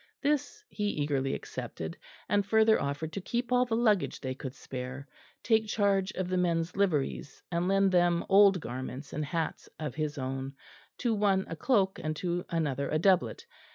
This 0.23 0.63
he 0.67 0.85
eagerly 0.85 1.35
accepted, 1.35 1.95
and 2.27 2.43
further 2.43 2.81
offered 2.81 3.13
to 3.13 3.21
keep 3.21 3.51
all 3.51 3.65
the 3.65 3.75
luggage 3.75 4.19
they 4.19 4.33
could 4.33 4.55
spare, 4.55 5.07
take 5.43 5.67
charge 5.67 6.09
of 6.13 6.27
the 6.27 6.39
men's 6.39 6.75
liveries, 6.75 7.43
and 7.51 7.67
lend 7.67 7.91
them 7.91 8.25
old 8.27 8.59
garments 8.59 9.13
and 9.13 9.23
hats 9.23 9.69
of 9.79 9.93
his 9.93 10.17
own 10.17 10.55
to 10.97 11.13
one 11.13 11.45
a 11.47 11.55
cloak, 11.55 11.99
and 12.03 12.15
to 12.15 12.45
another 12.49 12.89
a 12.89 12.97
doublet. 12.97 13.45